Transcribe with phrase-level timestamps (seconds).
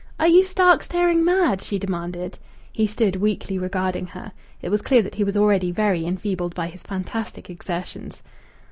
[0.19, 2.39] "Are you stark, staring mad?" she demanded.
[2.71, 4.31] He stood weakly regarding her.
[4.59, 8.23] It was clear that he was already very enfeebled by his fantastic exertions.